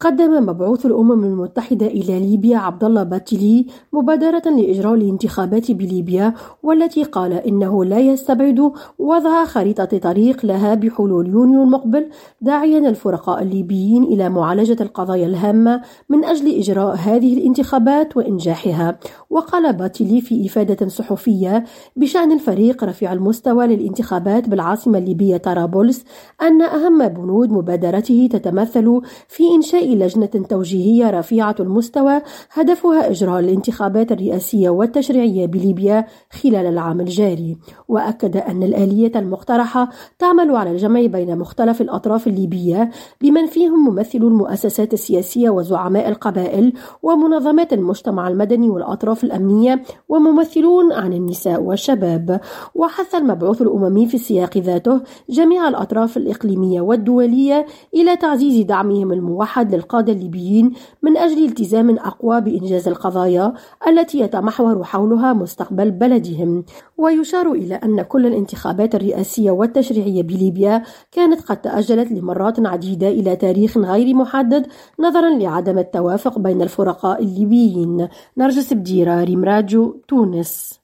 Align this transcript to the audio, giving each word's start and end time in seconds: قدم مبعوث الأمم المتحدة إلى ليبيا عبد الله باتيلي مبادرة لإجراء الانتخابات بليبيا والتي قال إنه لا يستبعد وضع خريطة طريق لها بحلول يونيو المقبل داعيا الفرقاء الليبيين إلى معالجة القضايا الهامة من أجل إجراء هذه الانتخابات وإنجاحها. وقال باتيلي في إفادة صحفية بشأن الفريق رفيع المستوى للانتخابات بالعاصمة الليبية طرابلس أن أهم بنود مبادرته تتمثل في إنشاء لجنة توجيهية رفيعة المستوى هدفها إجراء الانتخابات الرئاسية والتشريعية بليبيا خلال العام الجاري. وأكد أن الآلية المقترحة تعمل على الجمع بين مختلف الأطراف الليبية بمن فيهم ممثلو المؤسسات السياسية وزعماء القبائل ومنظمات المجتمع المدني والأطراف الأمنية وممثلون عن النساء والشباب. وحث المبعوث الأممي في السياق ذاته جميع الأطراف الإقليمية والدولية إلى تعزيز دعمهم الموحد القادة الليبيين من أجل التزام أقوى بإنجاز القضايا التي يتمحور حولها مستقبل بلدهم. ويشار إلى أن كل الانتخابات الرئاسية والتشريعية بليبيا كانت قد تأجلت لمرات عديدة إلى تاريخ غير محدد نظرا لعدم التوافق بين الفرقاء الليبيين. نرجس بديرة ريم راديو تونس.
قدم 0.00 0.46
مبعوث 0.46 0.86
الأمم 0.86 1.24
المتحدة 1.24 1.86
إلى 1.86 2.20
ليبيا 2.20 2.58
عبد 2.58 2.84
الله 2.84 3.02
باتيلي 3.02 3.66
مبادرة 3.92 4.42
لإجراء 4.46 4.94
الانتخابات 4.94 5.70
بليبيا 5.70 6.34
والتي 6.62 7.02
قال 7.02 7.32
إنه 7.32 7.84
لا 7.84 7.98
يستبعد 7.98 8.72
وضع 8.98 9.44
خريطة 9.44 9.98
طريق 9.98 10.46
لها 10.46 10.74
بحلول 10.74 11.28
يونيو 11.28 11.62
المقبل 11.62 12.08
داعيا 12.40 12.78
الفرقاء 12.88 13.42
الليبيين 13.42 14.04
إلى 14.04 14.28
معالجة 14.28 14.82
القضايا 14.82 15.26
الهامة 15.26 15.82
من 16.08 16.24
أجل 16.24 16.58
إجراء 16.58 16.94
هذه 16.94 17.38
الانتخابات 17.38 18.16
وإنجاحها. 18.16 18.98
وقال 19.30 19.72
باتيلي 19.72 20.20
في 20.20 20.46
إفادة 20.46 20.88
صحفية 20.88 21.64
بشأن 21.96 22.32
الفريق 22.32 22.84
رفيع 22.84 23.12
المستوى 23.12 23.66
للانتخابات 23.66 24.48
بالعاصمة 24.48 24.98
الليبية 24.98 25.36
طرابلس 25.36 26.04
أن 26.42 26.62
أهم 26.62 27.08
بنود 27.08 27.50
مبادرته 27.50 28.28
تتمثل 28.32 29.00
في 29.28 29.42
إنشاء 29.54 29.89
لجنة 29.96 30.26
توجيهية 30.26 31.10
رفيعة 31.10 31.54
المستوى 31.60 32.22
هدفها 32.52 33.10
إجراء 33.10 33.40
الانتخابات 33.40 34.12
الرئاسية 34.12 34.70
والتشريعية 34.70 35.46
بليبيا 35.46 36.06
خلال 36.30 36.66
العام 36.66 37.00
الجاري. 37.00 37.56
وأكد 37.88 38.36
أن 38.36 38.62
الآلية 38.62 39.12
المقترحة 39.16 39.88
تعمل 40.18 40.56
على 40.56 40.70
الجمع 40.70 41.06
بين 41.06 41.38
مختلف 41.38 41.80
الأطراف 41.80 42.26
الليبية 42.26 42.90
بمن 43.20 43.46
فيهم 43.46 43.84
ممثلو 43.84 44.28
المؤسسات 44.28 44.92
السياسية 44.92 45.50
وزعماء 45.50 46.08
القبائل 46.08 46.72
ومنظمات 47.02 47.72
المجتمع 47.72 48.28
المدني 48.28 48.70
والأطراف 48.70 49.24
الأمنية 49.24 49.82
وممثلون 50.08 50.92
عن 50.92 51.12
النساء 51.12 51.62
والشباب. 51.62 52.40
وحث 52.74 53.14
المبعوث 53.14 53.62
الأممي 53.62 54.06
في 54.06 54.14
السياق 54.14 54.58
ذاته 54.58 55.00
جميع 55.30 55.68
الأطراف 55.68 56.16
الإقليمية 56.16 56.80
والدولية 56.80 57.66
إلى 57.94 58.16
تعزيز 58.16 58.64
دعمهم 58.64 59.12
الموحد 59.12 59.74
القادة 59.80 60.12
الليبيين 60.12 60.72
من 61.02 61.16
أجل 61.16 61.44
التزام 61.44 61.90
أقوى 61.98 62.40
بإنجاز 62.40 62.88
القضايا 62.88 63.52
التي 63.88 64.20
يتمحور 64.20 64.84
حولها 64.84 65.32
مستقبل 65.32 65.90
بلدهم. 65.90 66.64
ويشار 66.98 67.52
إلى 67.52 67.74
أن 67.74 68.02
كل 68.02 68.26
الانتخابات 68.26 68.94
الرئاسية 68.94 69.50
والتشريعية 69.50 70.22
بليبيا 70.22 70.82
كانت 71.12 71.40
قد 71.40 71.60
تأجلت 71.60 72.12
لمرات 72.12 72.66
عديدة 72.66 73.08
إلى 73.08 73.36
تاريخ 73.36 73.78
غير 73.78 74.14
محدد 74.14 74.66
نظرا 75.00 75.30
لعدم 75.30 75.78
التوافق 75.78 76.38
بين 76.38 76.62
الفرقاء 76.62 77.22
الليبيين. 77.22 78.08
نرجس 78.38 78.72
بديرة 78.72 79.24
ريم 79.24 79.44
راديو 79.44 80.02
تونس. 80.08 80.79